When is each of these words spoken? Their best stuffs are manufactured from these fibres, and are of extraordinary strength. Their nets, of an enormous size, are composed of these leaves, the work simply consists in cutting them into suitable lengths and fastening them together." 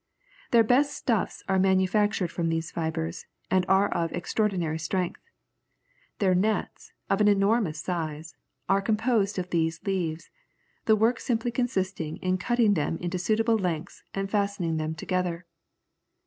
Their 0.49 0.63
best 0.63 0.95
stuffs 0.97 1.43
are 1.47 1.59
manufactured 1.59 2.31
from 2.31 2.49
these 2.49 2.71
fibres, 2.71 3.27
and 3.51 3.67
are 3.69 3.87
of 3.87 4.11
extraordinary 4.13 4.79
strength. 4.79 5.21
Their 6.17 6.33
nets, 6.33 6.91
of 7.07 7.21
an 7.21 7.27
enormous 7.27 7.79
size, 7.79 8.35
are 8.67 8.81
composed 8.81 9.37
of 9.37 9.51
these 9.51 9.79
leaves, 9.85 10.31
the 10.85 10.95
work 10.95 11.19
simply 11.19 11.51
consists 11.51 11.99
in 12.01 12.39
cutting 12.39 12.73
them 12.73 12.97
into 12.97 13.19
suitable 13.19 13.57
lengths 13.59 14.01
and 14.11 14.27
fastening 14.27 14.77
them 14.77 14.95
together." 14.95 15.45